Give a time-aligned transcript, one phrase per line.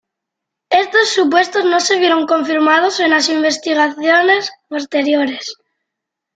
[0.71, 5.53] Estos supuestos no se vieron confirmados en las investigaciones posteriores.